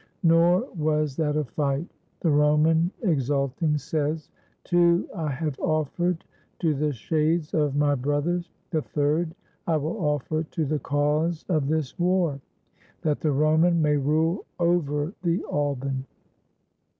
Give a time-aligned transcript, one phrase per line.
[0.23, 1.85] Nor was that a fight.
[2.21, 4.31] The Roman, exulting, says,
[4.63, 6.25] "Two I have offered
[6.57, 9.35] to the shades of my brothers; the third
[9.67, 12.41] I will offer to the cause of this war,
[13.03, 16.07] that the Roman may rule over the Alban."